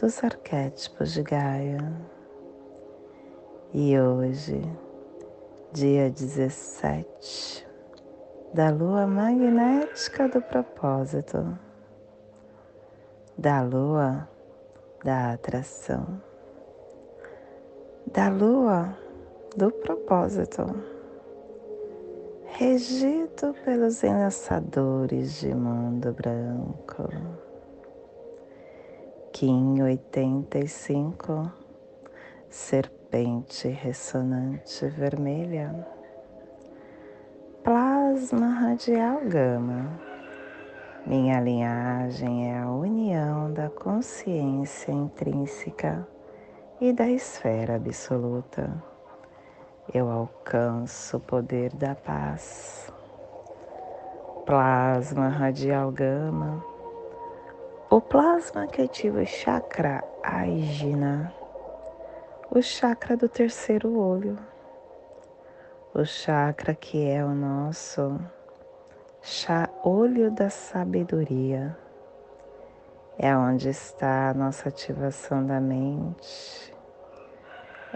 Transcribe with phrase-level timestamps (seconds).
[0.00, 1.78] dos arquétipos de Gaia.
[3.72, 4.60] E hoje,
[5.72, 7.66] dia 17
[8.52, 11.58] da lua magnética do propósito,
[13.38, 14.28] da lua
[15.02, 16.20] da atração,
[18.12, 18.96] da lua
[19.56, 20.62] do propósito,
[22.44, 27.45] regido pelos enlaçadores de mundo branco
[29.38, 31.52] Kim 85,
[32.48, 35.86] serpente ressonante vermelha,
[37.62, 40.00] plasma radial gama.
[41.04, 46.08] Minha linhagem é a união da consciência intrínseca
[46.80, 48.82] e da esfera absoluta.
[49.92, 52.90] Eu alcanço o poder da paz.
[54.46, 56.75] Plasma radial gama
[57.96, 61.32] o plasma que ativa o chakra Ajna,
[62.50, 64.38] o chakra do terceiro olho,
[65.94, 68.20] o chakra que é o nosso
[69.82, 71.74] olho da sabedoria,
[73.18, 76.76] é onde está a nossa ativação da mente,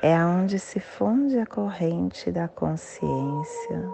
[0.01, 3.87] é onde se funde a corrente da consciência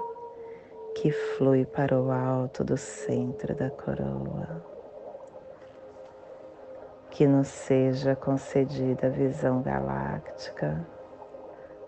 [0.94, 4.75] que flui para o alto do centro da coroa
[7.16, 10.86] que nos seja concedida a visão galáctica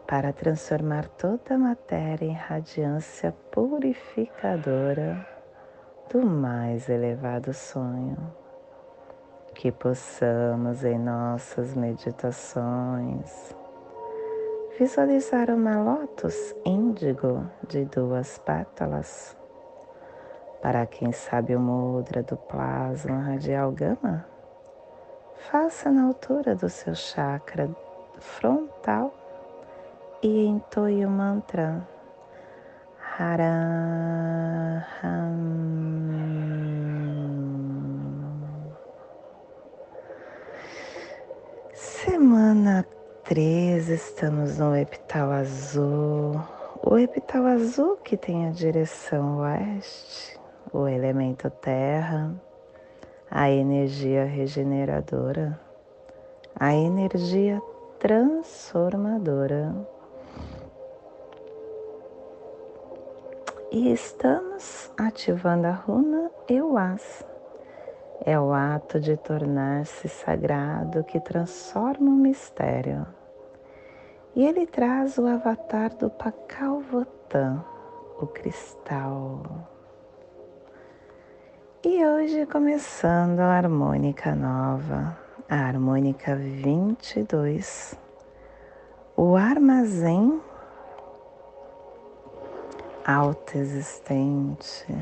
[0.06, 5.28] para transformar toda a matéria em radiância purificadora
[6.10, 8.16] do mais elevado sonho.
[9.54, 13.54] Que possamos em nossas meditações
[14.78, 19.36] visualizar uma lótus índigo de duas pétalas.
[20.62, 24.37] Para quem sabe o mudra do plasma radial gama,
[25.38, 27.70] faça na altura do seu chakra
[28.18, 29.14] frontal
[30.22, 31.86] e entoie o mantra
[33.18, 34.18] Haraham.
[41.72, 42.84] Semana
[43.24, 46.40] 13, estamos no epital azul.
[46.82, 50.38] O epital azul que tem a direção oeste,
[50.72, 52.34] o elemento terra
[53.30, 55.60] a energia regeneradora,
[56.58, 57.60] a energia
[57.98, 59.74] transformadora.
[63.70, 67.24] E estamos ativando a runa Euas.
[68.24, 73.06] É o ato de tornar-se sagrado que transforma o mistério.
[74.34, 77.62] E ele traz o avatar do Pakal Votan,
[78.20, 79.42] o cristal.
[81.84, 85.16] E hoje começando a harmônica nova,
[85.48, 87.96] a harmônica 22,
[89.16, 90.42] o armazém
[93.06, 94.92] autoexistente.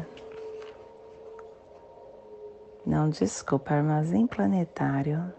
[2.85, 5.33] Não desculpa, armazém planetário,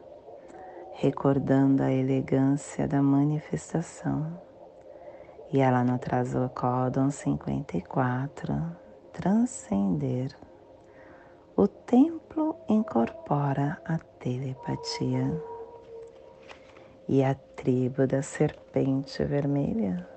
[0.94, 4.42] recordando a elegância da manifestação.
[5.54, 8.76] E ela no atrasou Códon 54,
[9.14, 10.36] transcender
[11.58, 15.42] o templo incorpora a telepatia
[17.10, 20.08] e a tribo da serpente vermelha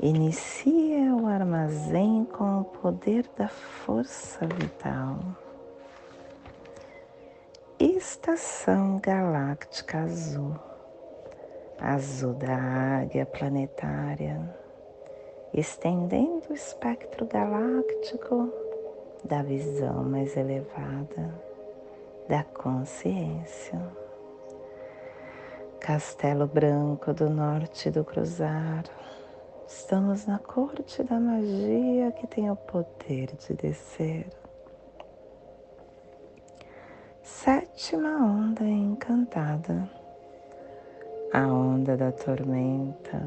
[0.00, 5.18] inicia o armazém com o poder da força vital.
[7.78, 10.56] Estação galáctica azul,
[11.78, 12.56] azul da
[13.02, 14.40] águia planetária,
[15.52, 18.67] estendendo o espectro galáctico
[19.24, 21.34] da visão mais elevada
[22.28, 23.80] da consciência.
[25.80, 28.84] Castelo Branco do Norte do Cruzar.
[29.66, 34.28] Estamos na corte da magia que tem o poder de descer.
[37.22, 39.88] Sétima onda encantada,
[41.32, 43.22] a onda da tormenta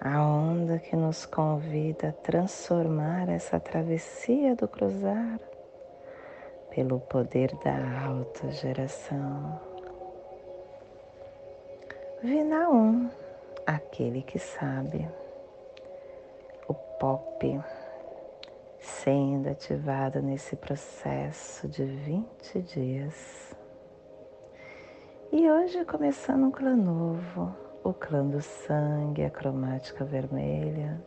[0.00, 5.40] a onda que nos convida a transformar essa travessia do cruzar
[6.70, 9.60] pelo poder da autogeração.
[12.22, 13.10] Vinaum,
[13.66, 15.08] aquele que sabe.
[16.68, 17.60] O pop
[18.78, 23.56] sendo ativado nesse processo de 20 dias.
[25.30, 31.00] E hoje começando um clã novo, o clã do sangue, a cromática vermelha,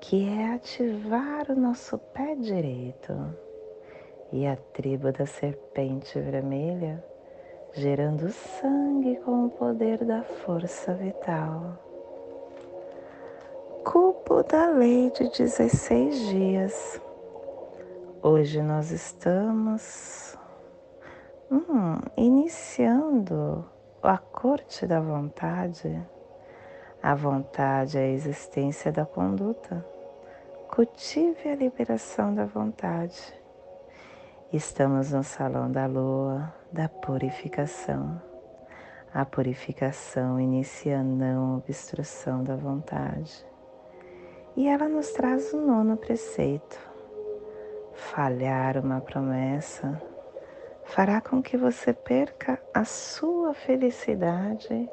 [0.00, 3.12] que é ativar o nosso pé direito.
[4.32, 7.04] E a tribo da serpente vermelha,
[7.72, 11.78] gerando sangue com o poder da força vital.
[13.84, 17.00] Cubo da lei de 16 dias.
[18.22, 20.36] Hoje nós estamos
[21.50, 23.64] hum, iniciando
[24.02, 26.00] a corte da vontade.
[27.02, 29.84] A vontade é a existência da conduta.
[30.68, 33.20] Cultive a liberação da vontade.
[34.52, 38.20] Estamos no salão da lua, da purificação.
[39.12, 43.44] A purificação inicia a não obstrução da vontade.
[44.56, 46.78] E ela nos traz o nono preceito.
[47.92, 50.00] Falhar uma promessa
[50.90, 54.90] fará com que você perca a sua felicidade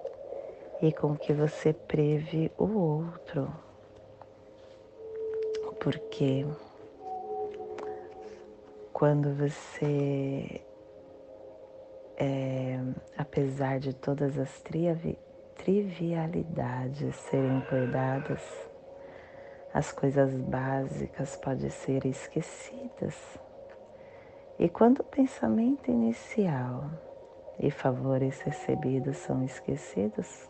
[0.82, 3.52] e com que você preve o outro.
[5.80, 6.46] Porque
[8.94, 10.62] quando você
[12.16, 12.80] é,
[13.18, 14.62] apesar de todas as
[15.56, 18.42] trivialidades serem cuidadas,
[19.74, 23.47] as coisas básicas podem ser esquecidas.
[24.60, 26.86] E quando o pensamento inicial
[27.60, 30.50] e favores recebidos são esquecidos,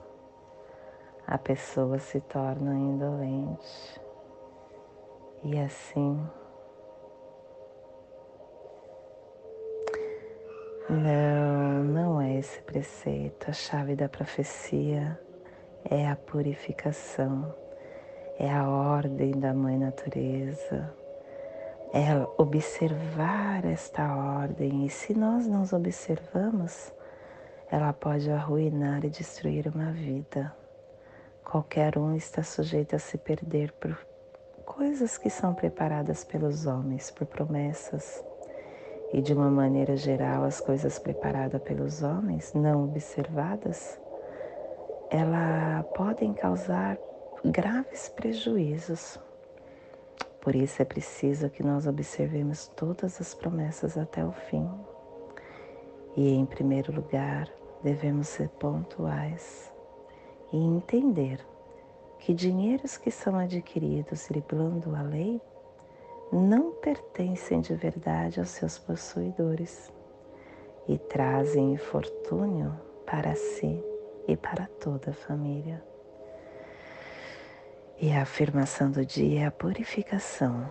[1.26, 4.02] a pessoa se torna indolente.
[5.44, 6.26] E assim
[10.90, 13.50] Não, não é esse preceito.
[13.50, 15.20] A chave da profecia
[15.90, 17.54] é a purificação,
[18.40, 20.94] é a ordem da Mãe Natureza,
[21.94, 24.86] é observar esta ordem.
[24.86, 26.94] E se nós não observamos,
[27.70, 30.54] ela pode arruinar e destruir uma vida.
[31.44, 33.98] Qualquer um está sujeito a se perder por
[34.66, 38.24] coisas que são preparadas pelos homens, por promessas
[39.14, 44.00] e de uma maneira geral as coisas preparadas pelos homens, não observadas,
[45.10, 46.98] ela podem causar
[47.46, 49.20] graves prejuízos.
[50.42, 54.70] Por isso é preciso que nós observemos todas as promessas até o fim.
[56.16, 57.50] E em primeiro lugar,
[57.84, 59.72] devemos ser pontuais
[60.52, 61.46] e entender
[62.20, 65.42] que dinheiros que são adquiridos driblando a lei
[66.32, 69.92] não pertencem de verdade aos seus possuidores
[70.88, 72.74] e trazem infortúnio
[73.06, 73.84] para si
[74.28, 75.84] e para toda a família.
[78.00, 80.70] E a afirmação do dia é a purificação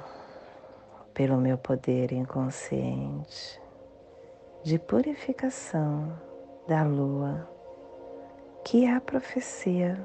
[1.13, 3.61] pelo meu poder inconsciente
[4.63, 6.17] de purificação
[6.69, 7.51] da lua,
[8.65, 9.99] que é a profecia.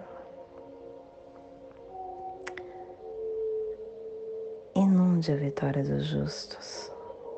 [4.74, 6.92] Inunde a vitória dos justos,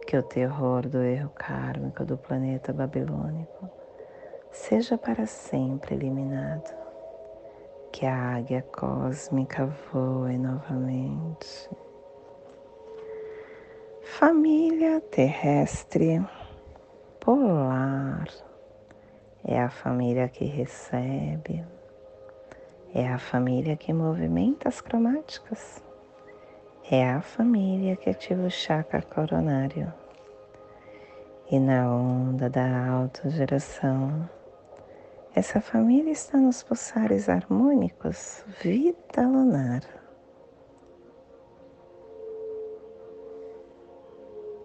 [0.07, 3.69] que o terror do erro kármico do planeta babilônico
[4.49, 6.82] seja para sempre eliminado,
[7.93, 11.69] que a águia cósmica voe novamente.
[14.01, 16.21] Família terrestre
[17.21, 18.27] polar
[19.45, 21.63] é a família que recebe,
[22.93, 25.81] é a família que movimenta as cromáticas
[26.91, 29.91] é a família que ativa o chakra coronário.
[31.49, 34.29] E na onda da autogeração,
[35.35, 39.81] essa família está nos pulsares harmônicos vida lunar.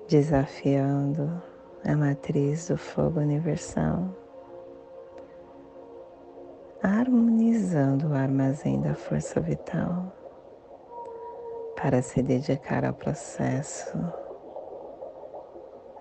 [0.07, 1.43] Desafiando
[1.85, 4.15] a matriz do fogo universal,
[6.83, 10.13] harmonizando o armazém da força vital.
[11.77, 13.97] Para se dedicar ao processo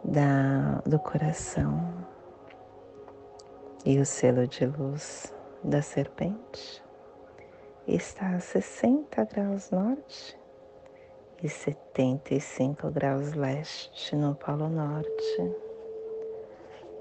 [0.03, 1.97] da, do coração
[3.88, 6.84] e o selo de luz da serpente
[7.88, 10.38] está a 60 graus norte
[11.41, 15.56] e 75 graus leste no Polo Norte,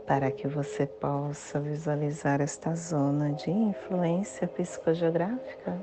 [0.07, 5.76] para que você possa visualizar esta zona de influência psicogeográfica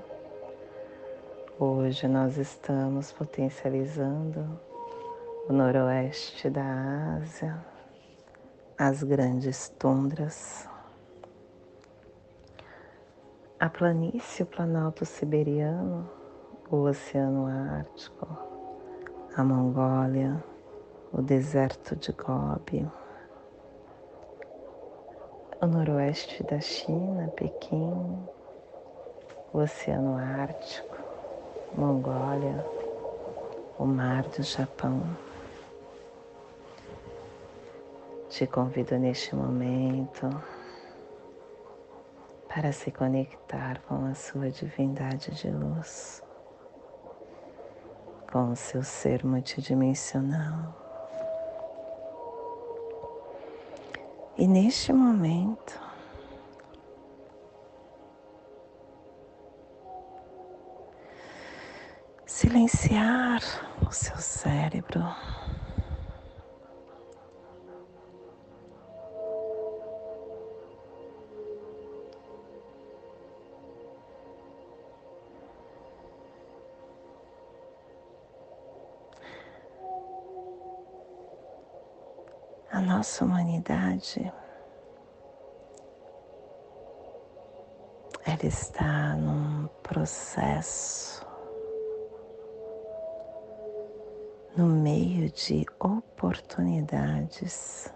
[1.60, 4.60] Hoje nós estamos potencializando
[5.50, 7.64] o noroeste da Ásia,
[8.78, 10.68] as grandes tundras,
[13.60, 16.10] a planície, o Planalto Siberiano,
[16.70, 18.28] o Oceano Ártico,
[19.36, 20.44] a Mongólia,
[21.12, 22.90] o deserto de Gobi,
[25.62, 28.28] o noroeste da China, Pequim,
[29.54, 30.98] o Oceano Ártico,
[31.76, 32.66] Mongólia,
[33.78, 35.02] o Mar do Japão.
[38.30, 40.28] Te convido neste momento
[42.54, 46.22] para se conectar com a sua divindade de luz,
[48.32, 50.72] com o seu ser multidimensional.
[54.38, 55.82] E neste momento,
[62.24, 63.42] silenciar
[63.82, 65.04] o seu cérebro.
[82.74, 84.34] A nossa humanidade
[88.26, 91.24] ela está num processo
[94.58, 97.94] no meio de oportunidades.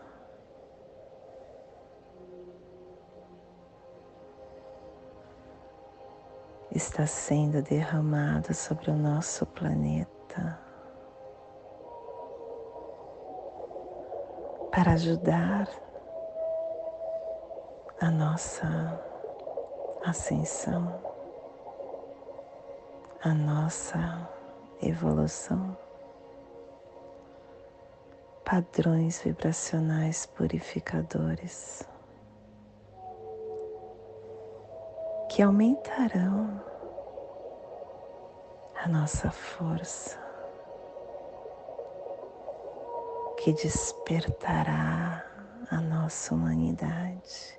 [6.69, 10.66] Está sendo derramado sobre o nosso planeta
[14.77, 15.67] para ajudar
[17.99, 19.01] a nossa
[20.05, 21.01] ascensão,
[23.23, 24.29] a nossa
[24.83, 25.75] evolução.
[28.45, 31.81] Padrões vibracionais purificadores
[35.27, 36.63] que aumentarão
[38.75, 40.19] a nossa força,
[43.47, 45.25] que despertará
[45.71, 47.57] a nossa humanidade,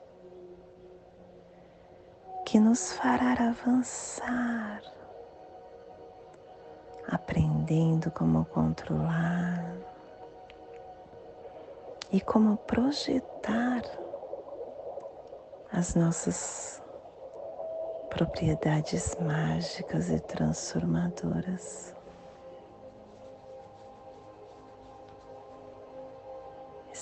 [2.44, 4.82] que nos fará avançar,
[7.10, 9.78] aprendendo como controlar
[12.12, 13.80] e como projetar
[15.72, 16.82] as nossas
[18.10, 21.97] propriedades mágicas e transformadoras.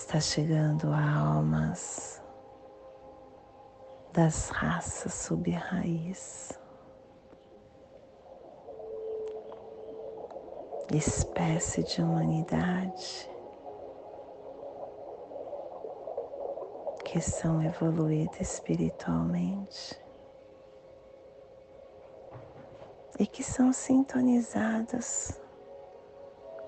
[0.07, 2.23] Está chegando almas
[4.13, 6.57] das raças sub-raiz,
[10.95, 13.29] espécie de humanidade
[17.05, 20.01] que são evoluídas espiritualmente
[23.19, 25.41] e que são sintonizadas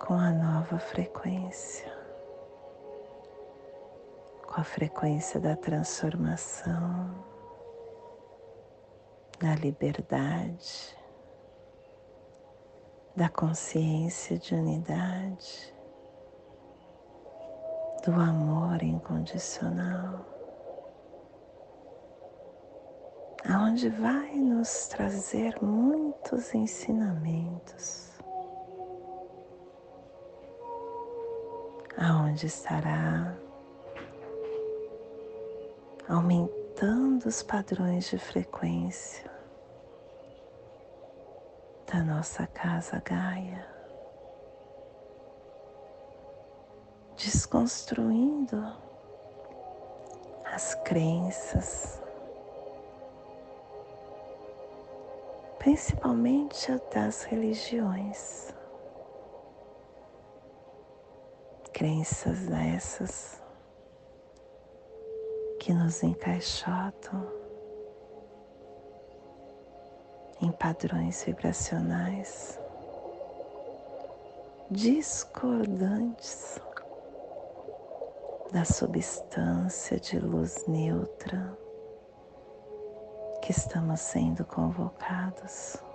[0.00, 1.97] com a nova frequência,
[4.58, 7.14] com a frequência da transformação,
[9.38, 10.98] da liberdade,
[13.14, 15.72] da consciência de unidade,
[18.04, 20.26] do amor incondicional.
[23.48, 28.18] aonde vai nos trazer muitos ensinamentos,
[31.96, 33.38] aonde estará
[36.08, 39.30] aumentando os padrões de frequência
[41.86, 43.66] da nossa casa Gaia,
[47.16, 48.64] desconstruindo
[50.44, 52.00] as crenças
[55.58, 58.54] principalmente das religiões.
[61.72, 63.42] Crenças essas
[65.58, 67.26] que nos encaixotam
[70.40, 72.58] em padrões vibracionais
[74.70, 76.60] discordantes
[78.52, 81.56] da substância de luz neutra
[83.42, 85.88] que estamos sendo convocados.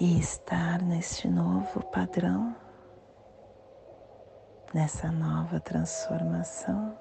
[0.00, 2.56] E estar neste novo padrão,
[4.74, 6.98] nessa nova transformação,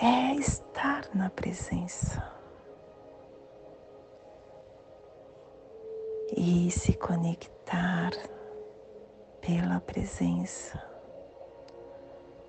[0.00, 2.32] é estar na presença.
[6.34, 8.10] E se conectar
[9.40, 10.82] pela presença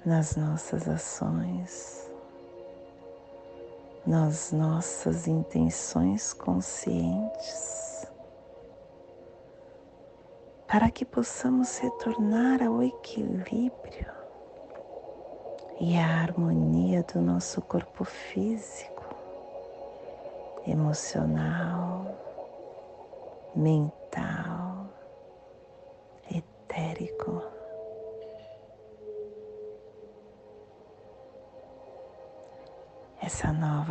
[0.05, 2.12] nas nossas ações,
[4.05, 8.05] nas nossas intenções conscientes,
[10.67, 14.11] para que possamos retornar ao equilíbrio
[15.79, 19.05] e à harmonia do nosso corpo físico,
[20.67, 22.07] emocional,
[23.55, 24.02] mental,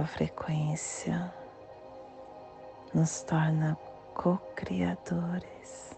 [0.03, 1.33] nova frequência
[2.93, 3.77] nos torna
[4.15, 5.97] co-criadores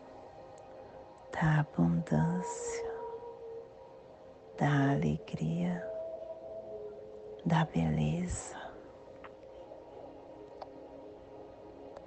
[1.32, 2.94] da abundância,
[4.58, 5.82] da alegria,
[7.46, 8.56] da beleza,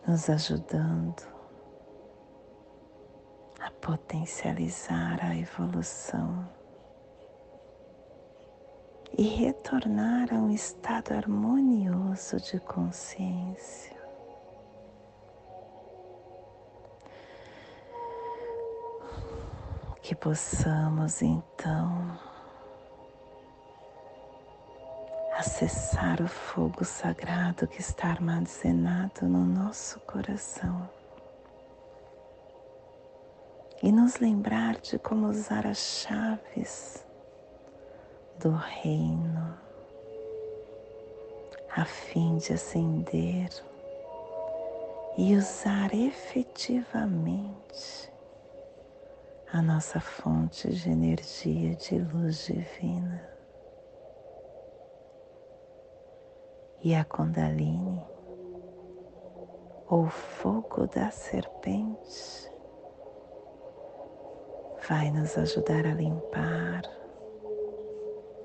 [0.08, 1.24] nos ajudando
[3.60, 6.57] a potencializar a evolução
[9.16, 13.96] e retornar a um estado harmonioso de consciência.
[20.02, 22.18] Que possamos então
[25.38, 30.90] acessar o fogo sagrado que está armazenado no nosso coração
[33.84, 37.07] e nos lembrar de como usar as chaves
[38.40, 39.58] do reino,
[41.76, 43.50] a fim de acender
[45.18, 48.14] e usar efetivamente
[49.52, 53.28] a nossa fonte de energia de luz divina.
[56.84, 58.06] E a Kundalini,
[59.90, 62.52] ou fogo da serpente,
[64.88, 66.97] vai nos ajudar a limpar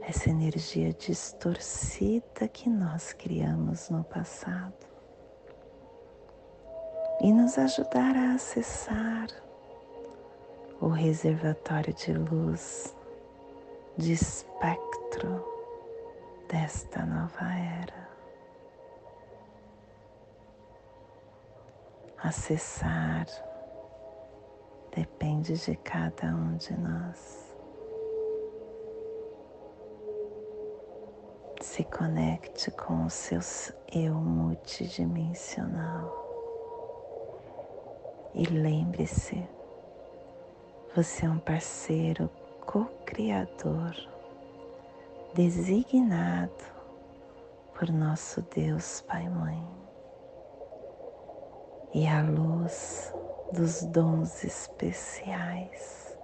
[0.03, 4.75] essa energia distorcida que nós criamos no passado
[7.21, 9.29] e nos ajudar a acessar
[10.81, 12.97] o reservatório de luz,
[13.97, 15.45] de espectro
[16.49, 18.11] desta nova era.
[22.19, 23.27] Acessar
[24.95, 27.52] depende de cada um de nós.
[31.62, 33.38] Se conecte com o seu
[33.94, 36.11] eu multidimensional.
[38.35, 39.48] E lembre-se,
[40.96, 42.29] você é um parceiro
[42.66, 43.94] co-criador
[45.35, 46.64] designado
[47.79, 49.64] por nosso Deus Pai Mãe.
[51.94, 53.14] E a luz
[53.53, 56.18] dos dons especiais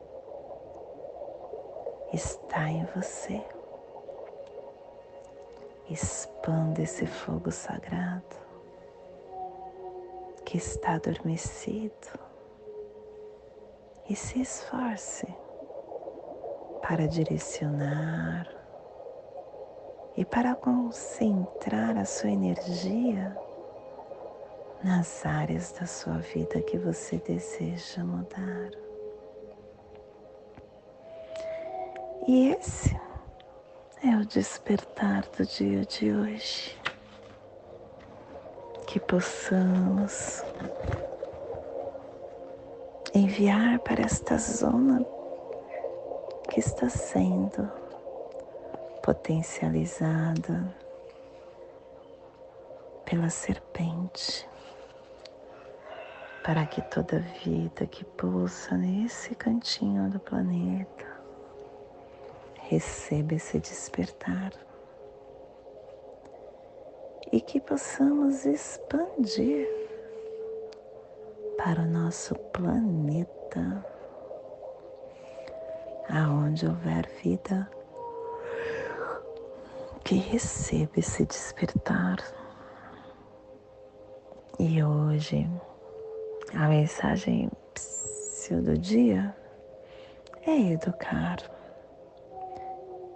[2.13, 3.41] está em você
[5.91, 8.37] expanda esse fogo sagrado
[10.45, 12.19] que está adormecido
[14.09, 15.27] e se esforce
[16.83, 18.49] para direcionar
[20.17, 23.37] e para concentrar a sua energia
[24.83, 28.71] nas áreas da sua vida que você deseja mudar.
[32.27, 32.99] E esse
[34.03, 36.79] é o despertar do dia de hoje.
[38.87, 40.43] Que possamos
[43.13, 45.05] enviar para esta zona
[46.49, 47.71] que está sendo
[49.03, 50.75] potencializada
[53.05, 54.49] pela serpente,
[56.45, 61.08] para que toda vida que pulsa nesse cantinho do planeta
[62.69, 64.53] receba esse despertar
[67.33, 69.67] e que possamos expandir
[71.57, 73.85] para o nosso planeta,
[76.11, 77.71] aonde houver vida,
[80.05, 82.19] que receba esse despertar.
[84.59, 85.49] E hoje
[86.55, 87.51] a mensagem
[88.63, 89.35] do dia
[90.47, 91.58] é educar.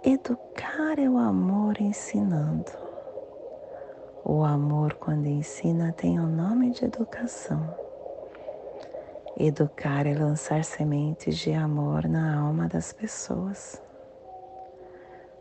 [0.05, 2.69] Educar é o amor ensinando.
[4.25, 7.73] O amor, quando ensina, tem o nome de educação.
[9.37, 13.81] Educar é lançar sementes de amor na alma das pessoas.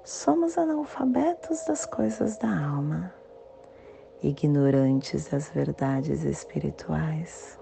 [0.04, 3.12] Somos analfabetos das coisas da alma,
[4.22, 7.58] ignorantes das verdades espirituais.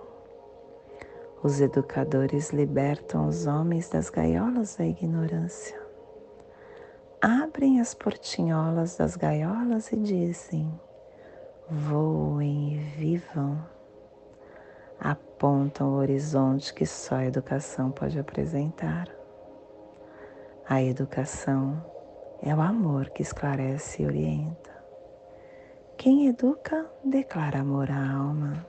[1.42, 5.79] Os educadores libertam os homens das gaiolas da ignorância.
[7.22, 10.72] Abrem as portinholas das gaiolas e dizem:
[11.68, 13.62] voem e vivam.
[14.98, 19.06] Apontam o horizonte que só a educação pode apresentar.
[20.66, 21.84] A educação
[22.42, 24.70] é o amor que esclarece e orienta.
[25.98, 28.64] Quem educa declara amor à alma.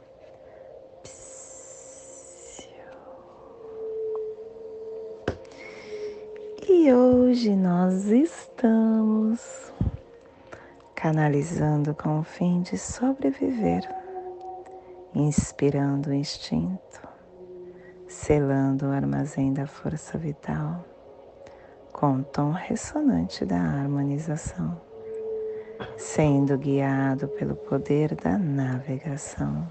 [6.74, 9.74] E hoje nós estamos
[10.96, 13.84] canalizando com o fim de sobreviver,
[15.14, 17.02] inspirando o instinto,
[18.08, 20.86] selando o armazém da força vital
[21.92, 24.80] com o tom ressonante da harmonização,
[25.98, 29.68] sendo guiado pelo poder da navegação.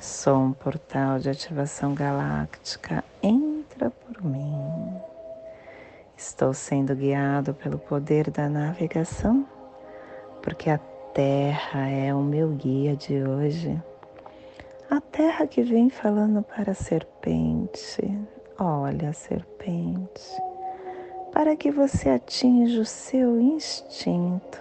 [0.00, 5.09] Sou um portal de ativação galáctica, entra por mim.
[6.20, 9.48] Estou sendo guiado pelo poder da navegação,
[10.42, 10.76] porque a
[11.14, 13.82] Terra é o meu guia de hoje.
[14.90, 18.02] A Terra que vem falando para a serpente,
[18.58, 20.30] olha, serpente,
[21.32, 24.60] para que você atinja o seu instinto,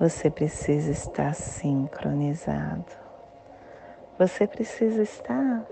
[0.00, 2.86] você precisa estar sincronizado.
[4.18, 5.66] Você precisa estar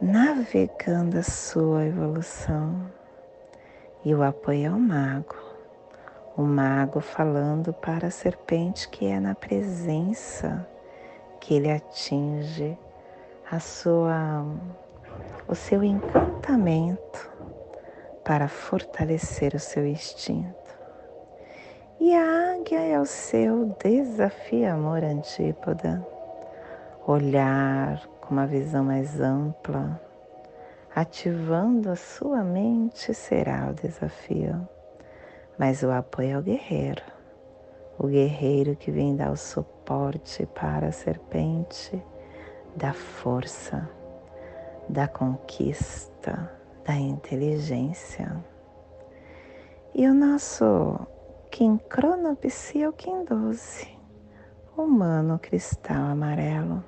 [0.00, 2.96] navegando a sua evolução.
[4.04, 5.36] E o apoio é o mago.
[6.36, 10.66] O mago falando para a serpente que é na presença
[11.40, 12.78] que ele atinge
[13.50, 14.44] a sua
[15.48, 17.30] o seu encantamento
[18.24, 20.78] para fortalecer o seu instinto.
[21.98, 26.06] E a águia é o seu desafio amor antípoda.
[27.06, 30.00] Olhar com uma visão mais ampla,
[31.00, 34.68] ativando a sua mente será o desafio.
[35.56, 37.02] Mas o apoio é o guerreiro.
[37.96, 42.02] O guerreiro que vem dar o suporte para a serpente
[42.74, 43.88] da força,
[44.88, 46.50] da conquista
[46.84, 48.36] da inteligência.
[49.94, 50.98] E o nosso
[51.48, 53.88] Kim Cronopsi é o Kim 12,
[54.76, 56.82] humano cristal amarelo,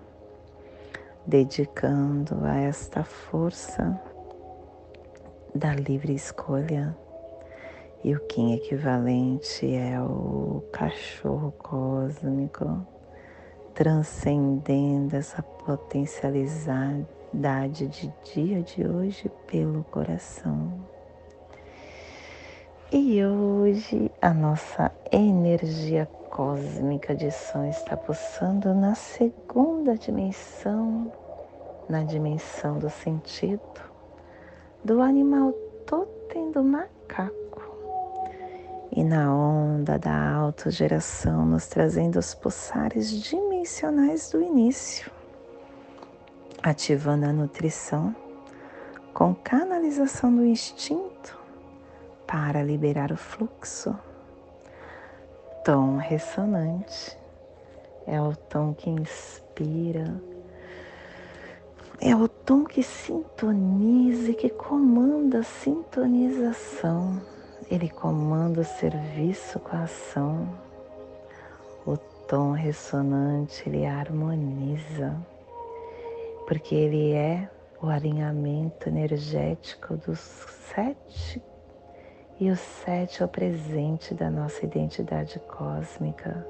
[1.31, 3.99] dedicando a esta força
[5.55, 6.97] da livre escolha.
[8.03, 12.85] E o Kim equivalente é o cachorro cósmico,
[13.75, 20.81] transcendendo essa potencialidade de dia de hoje pelo coração.
[22.91, 31.13] E hoje a nossa energia cósmica de som está pulsando na segunda dimensão,
[31.91, 33.61] na dimensão do sentido,
[34.85, 35.53] do animal
[35.85, 37.37] totem do macaco.
[38.93, 45.11] E na onda da autogeração, nos trazendo os pulsares dimensionais do início
[46.63, 48.15] ativando a nutrição
[49.15, 51.39] com canalização do instinto
[52.27, 53.97] para liberar o fluxo.
[55.65, 57.19] Tom ressonante
[58.07, 60.21] é o tom que inspira,
[62.01, 67.21] é o tom que sintoniza e que comanda a sintonização.
[67.71, 70.49] Ele comanda o serviço com a ação.
[71.87, 75.15] O tom ressonante ele harmoniza
[76.49, 77.49] porque ele é
[77.83, 80.19] o alinhamento energético dos
[80.75, 81.41] sete
[82.41, 86.47] e o sete é o presente da nossa identidade cósmica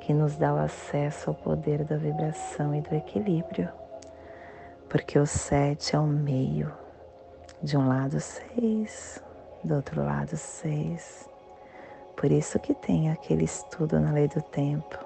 [0.00, 3.70] que nos dá o acesso ao poder da vibração e do equilíbrio,
[4.94, 6.72] porque o sete é o meio,
[7.60, 9.20] de um lado seis,
[9.64, 11.28] do outro lado seis.
[12.16, 14.96] Por isso que tem aquele estudo na lei do tempo.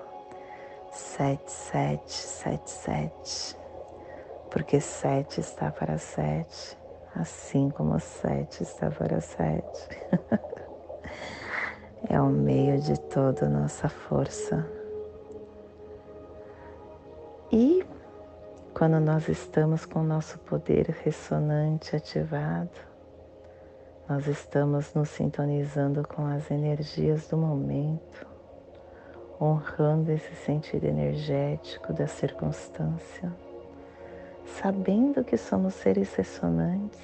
[0.90, 3.56] Sete, sete, sete, sete
[4.50, 6.76] porque sete está para sete,
[7.16, 9.88] assim como sete está para sete.
[12.10, 14.68] é o meio de toda a nossa força.
[17.50, 17.82] E
[18.78, 22.70] quando nós estamos com o nosso poder ressonante ativado,
[24.08, 28.26] nós estamos nos sintonizando com as energias do momento,
[29.40, 33.30] honrando esse sentido energético da circunstância
[34.56, 37.00] sabendo que somos seres ressonantes,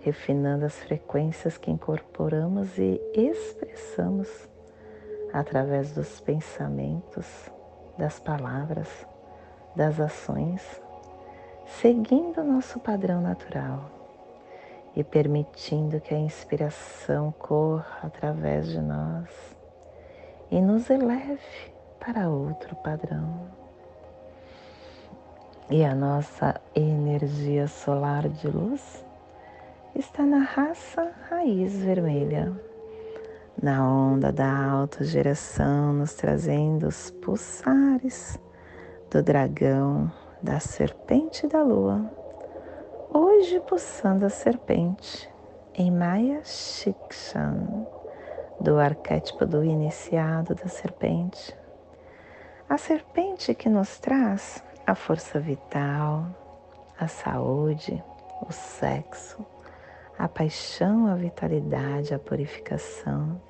[0.00, 4.48] refinando as frequências que incorporamos e expressamos
[5.32, 7.50] através dos pensamentos,
[7.98, 8.88] das palavras,
[9.74, 10.80] das ações,
[11.66, 13.90] seguindo nosso padrão natural
[14.94, 19.28] e permitindo que a inspiração corra através de nós
[20.50, 21.38] e nos eleve
[21.98, 23.48] para outro padrão.
[25.70, 29.04] E a nossa energia solar de luz
[29.94, 32.52] está na raça raiz vermelha,
[33.62, 38.36] na onda da autogeração, nos trazendo os pulsares
[39.10, 42.08] do dragão, da serpente da lua.
[43.12, 45.28] Hoje pulsando a serpente
[45.74, 47.86] em Maya Shikshan,
[48.60, 51.56] do arquétipo do iniciado da serpente.
[52.68, 56.26] A serpente que nos traz a força vital,
[56.96, 58.00] a saúde,
[58.48, 59.44] o sexo,
[60.16, 63.42] a paixão, a vitalidade, a purificação,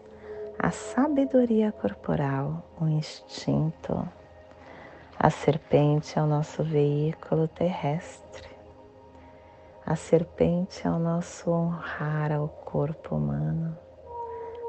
[0.59, 4.09] a sabedoria corporal, o instinto.
[5.23, 8.49] A serpente é o nosso veículo terrestre.
[9.85, 13.77] A serpente é o nosso honrar ao corpo humano,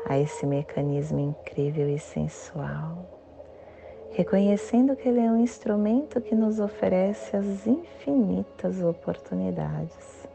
[0.05, 2.97] a esse mecanismo incrível e sensual,
[4.11, 10.27] reconhecendo que ele é um instrumento que nos oferece as infinitas oportunidades.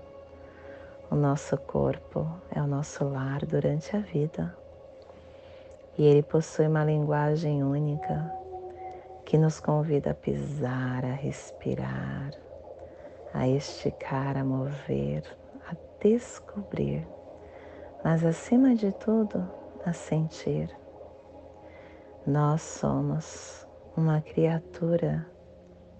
[1.11, 4.57] O nosso corpo é o nosso lar durante a vida.
[5.98, 8.36] E ele possui uma linguagem única
[9.27, 12.31] que nos convida a pisar, a respirar,
[13.35, 15.25] a esticar, a mover,
[15.69, 17.05] a descobrir,
[18.05, 19.45] mas acima de tudo,
[19.85, 20.71] a sentir.
[22.25, 25.27] Nós somos uma criatura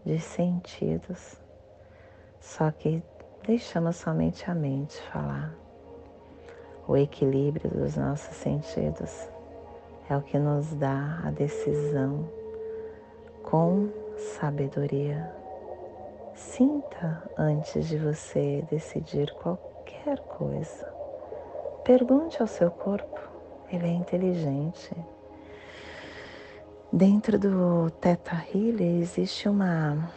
[0.05, 1.37] de sentidos,
[2.39, 3.03] só que
[3.45, 5.53] deixamos somente a mente falar.
[6.87, 9.29] O equilíbrio dos nossos sentidos
[10.09, 12.46] é o que nos dá a decisão
[13.47, 13.89] com
[14.39, 15.33] sabedoria.
[16.35, 20.87] Sinta antes de você decidir qualquer coisa.
[21.83, 23.21] Pergunte ao seu corpo,
[23.71, 24.95] ele é inteligente.
[26.93, 30.11] Dentro do Theta Healer existe uma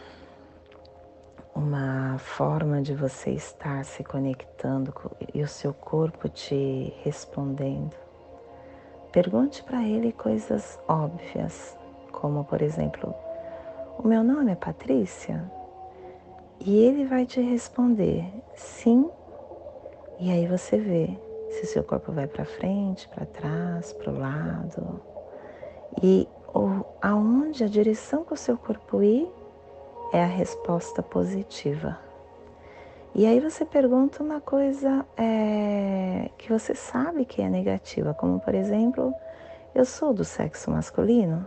[1.54, 4.92] uma forma de você estar se conectando
[5.34, 7.94] e o seu corpo te respondendo.
[9.12, 11.76] Pergunte para ele coisas óbvias,
[12.20, 13.14] como por exemplo,
[13.98, 15.50] o meu nome é Patrícia?
[16.60, 19.10] E ele vai te responder sim,
[20.18, 21.18] e aí você vê
[21.50, 25.00] se seu corpo vai para frente, para trás, para o lado.
[26.02, 29.30] E ou, aonde a direção que o seu corpo ir,
[30.12, 31.98] é a resposta positiva.
[33.14, 38.54] E aí você pergunta uma coisa é, que você sabe que é negativa, como por
[38.54, 39.12] exemplo,
[39.74, 41.46] eu sou do sexo masculino?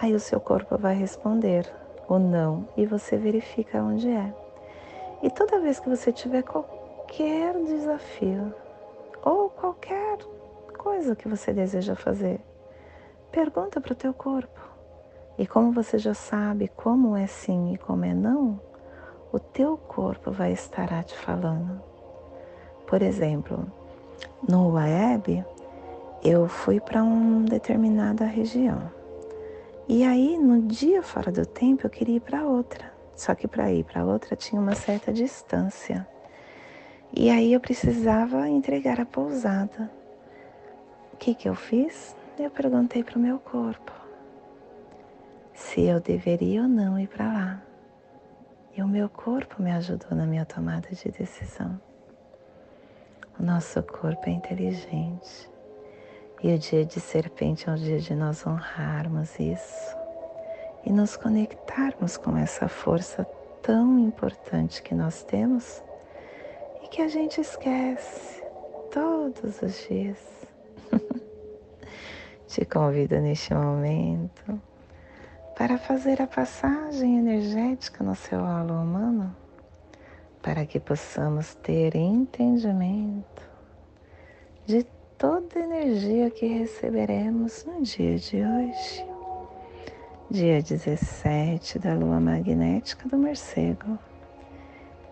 [0.00, 1.68] Aí o seu corpo vai responder
[2.08, 4.32] o não e você verifica onde é.
[5.22, 8.54] E toda vez que você tiver qualquer desafio
[9.24, 10.18] ou qualquer
[10.78, 12.40] coisa que você deseja fazer,
[13.32, 14.60] pergunta para o teu corpo
[15.36, 18.60] e como você já sabe como é sim e como é não,
[19.32, 21.82] o teu corpo vai estar te falando.
[22.86, 23.66] Por exemplo,
[24.48, 25.44] no web,
[26.24, 28.97] eu fui para uma determinada região.
[29.90, 32.92] E aí, no dia fora do tempo, eu queria ir para outra.
[33.16, 36.06] Só que para ir para outra tinha uma certa distância.
[37.16, 39.90] E aí eu precisava entregar a pousada.
[41.14, 42.14] O que, que eu fiz?
[42.38, 43.90] Eu perguntei para o meu corpo
[45.54, 47.62] se eu deveria ou não ir para lá.
[48.76, 51.80] E o meu corpo me ajudou na minha tomada de decisão.
[53.40, 55.50] O nosso corpo é inteligente.
[56.40, 59.96] E o dia de serpente é um dia de nós honrarmos isso
[60.84, 63.24] e nos conectarmos com essa força
[63.60, 65.82] tão importante que nós temos
[66.80, 68.40] e que a gente esquece
[68.92, 70.46] todos os dias.
[72.46, 74.62] Te convido neste momento
[75.56, 79.34] para fazer a passagem energética no seu halo humano,
[80.40, 83.42] para que possamos ter entendimento
[84.64, 84.86] de
[85.18, 89.04] toda a energia que receberemos no dia de hoje,
[90.30, 93.98] dia 17 da lua magnética do morcego,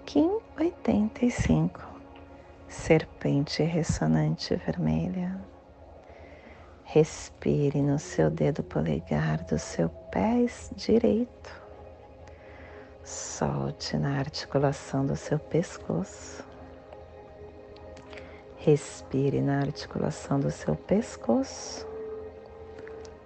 [0.04, 1.80] Kim 85,
[2.68, 5.40] serpente ressonante vermelha.
[6.84, 11.66] Respire no seu dedo polegar do seu pé direito.
[13.02, 16.45] Solte na articulação do seu pescoço.
[18.66, 21.86] Respire na articulação do seu pescoço.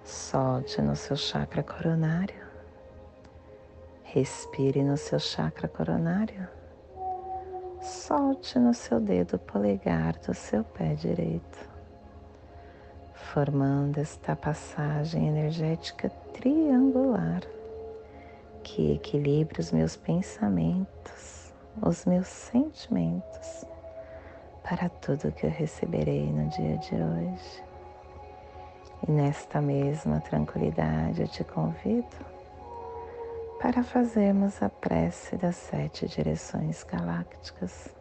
[0.04, 2.46] Solte no seu chakra coronário.
[4.02, 6.46] Respire no seu chakra coronário.
[7.80, 11.70] Solte no seu dedo polegar do seu pé direito,
[13.14, 17.40] formando esta passagem energética triangular
[18.62, 23.69] que equilibra os meus pensamentos, os meus sentimentos
[24.62, 27.64] para tudo que eu receberei no dia de hoje.
[29.06, 32.30] E nesta mesma tranquilidade eu te convido
[33.60, 37.94] para fazermos a prece das sete direções galácticas,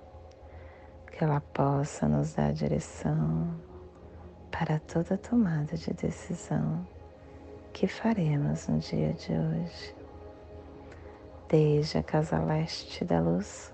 [1.12, 3.54] que ela possa nos dar direção
[4.52, 6.88] para toda tomada de decisão
[7.74, 9.96] que faremos no dia de hoje.
[11.48, 13.74] Desde a casa leste da luz,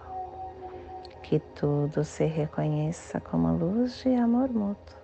[1.21, 4.97] que tudo se reconheça como luz de amor mútuo.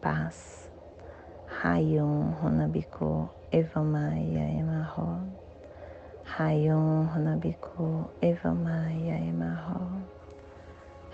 [0.00, 0.70] Paz.
[1.62, 5.20] Rayon Runabiku Evamaya Emarro.
[6.24, 10.02] Rayon Runabiku Evamaya Emarro.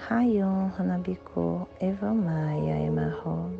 [0.08, 3.50] Rayon Runabiku Evamaya Emarro.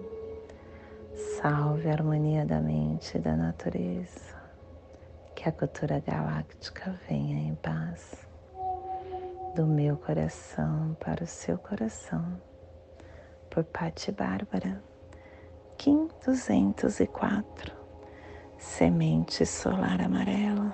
[1.14, 4.36] Salve a harmonia da mente e da natureza.
[5.34, 8.27] Que a cultura galáctica venha em paz
[9.58, 12.40] do meu coração para o seu coração,
[13.50, 14.80] por Patti Bárbara,
[15.76, 17.74] Kim 204,
[18.56, 20.72] Semente Solar Amarela,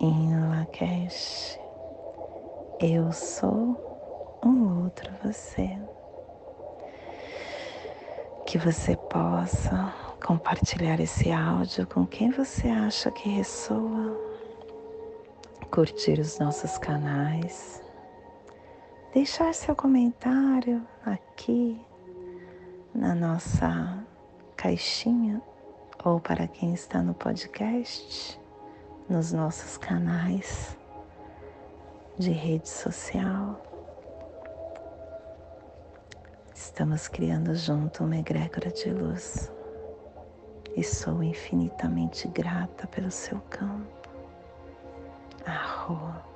[0.00, 1.60] em Lakesh,
[2.80, 5.78] eu sou um outro você.
[8.46, 9.92] Que você possa
[10.24, 14.31] compartilhar esse áudio com quem você acha que ressoa
[15.72, 17.82] curtir os nossos canais,
[19.14, 21.80] deixar seu comentário aqui
[22.94, 24.04] na nossa
[24.54, 25.40] caixinha
[26.04, 28.38] ou para quem está no podcast,
[29.08, 30.76] nos nossos canais
[32.18, 33.58] de rede social.
[36.54, 39.50] Estamos criando junto uma egrégora de luz
[40.76, 44.01] e sou infinitamente grata pelo seu campo.
[45.44, 46.31] 啊，好。